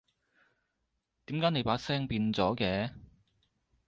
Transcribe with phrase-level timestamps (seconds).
[1.27, 2.91] 點解你把聲變咗嘅？